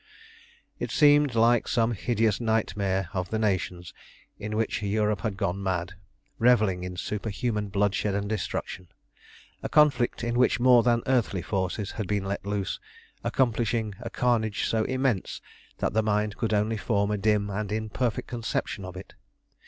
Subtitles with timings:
[0.79, 3.93] It seemed like some hideous nightmare of the nations,
[4.39, 5.93] in which Europe had gone mad,
[6.39, 8.87] revelling in superhuman bloodshed and destruction,
[9.61, 12.79] a conflict in which more than earthly forces had been let loose,
[13.23, 15.39] accomplishing a carnage so immense
[15.77, 19.13] that the mind could only form a dim and imperfect conception of it.